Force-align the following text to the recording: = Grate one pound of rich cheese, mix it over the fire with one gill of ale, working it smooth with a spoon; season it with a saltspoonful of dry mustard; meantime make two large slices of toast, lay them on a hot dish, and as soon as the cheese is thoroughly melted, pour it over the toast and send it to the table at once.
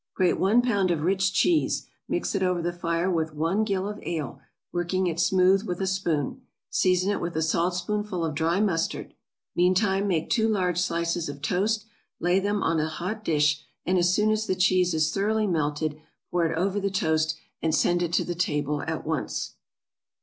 = 0.09 0.13
Grate 0.15 0.39
one 0.39 0.63
pound 0.63 0.89
of 0.89 1.03
rich 1.03 1.31
cheese, 1.31 1.85
mix 2.09 2.33
it 2.33 2.41
over 2.41 2.59
the 2.59 2.73
fire 2.73 3.07
with 3.11 3.35
one 3.35 3.63
gill 3.63 3.87
of 3.87 3.99
ale, 4.01 4.41
working 4.71 5.05
it 5.05 5.19
smooth 5.19 5.63
with 5.67 5.79
a 5.79 5.85
spoon; 5.85 6.41
season 6.71 7.11
it 7.11 7.21
with 7.21 7.37
a 7.37 7.41
saltspoonful 7.43 8.25
of 8.25 8.33
dry 8.33 8.59
mustard; 8.59 9.13
meantime 9.55 10.07
make 10.07 10.27
two 10.27 10.47
large 10.47 10.79
slices 10.79 11.29
of 11.29 11.39
toast, 11.43 11.85
lay 12.19 12.39
them 12.39 12.63
on 12.63 12.79
a 12.79 12.87
hot 12.89 13.23
dish, 13.23 13.63
and 13.85 13.99
as 13.99 14.11
soon 14.11 14.31
as 14.31 14.47
the 14.47 14.55
cheese 14.55 14.95
is 14.95 15.13
thoroughly 15.13 15.45
melted, 15.45 16.01
pour 16.31 16.47
it 16.47 16.57
over 16.57 16.79
the 16.79 16.89
toast 16.89 17.37
and 17.61 17.75
send 17.75 18.01
it 18.01 18.11
to 18.11 18.23
the 18.25 18.33
table 18.33 18.81
at 18.87 19.05
once. 19.05 19.53